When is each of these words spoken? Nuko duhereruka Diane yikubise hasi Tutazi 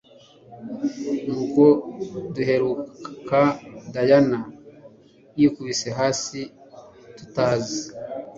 Nuko 1.27 1.63
duhereruka 2.33 3.39
Diane 3.93 4.39
yikubise 5.39 5.87
hasi 5.99 6.39
Tutazi 7.15 7.81